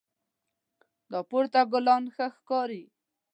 [1.11, 2.83] دا پورته ګلان ښه ښکاري